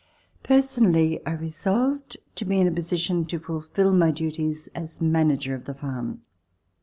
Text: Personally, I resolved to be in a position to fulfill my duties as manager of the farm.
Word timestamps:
Personally, 0.41 1.23
I 1.27 1.33
resolved 1.33 2.17
to 2.33 2.43
be 2.43 2.59
in 2.59 2.67
a 2.67 2.71
position 2.71 3.23
to 3.27 3.37
fulfill 3.37 3.93
my 3.93 4.09
duties 4.09 4.65
as 4.73 4.99
manager 4.99 5.53
of 5.53 5.65
the 5.65 5.75
farm. 5.75 6.23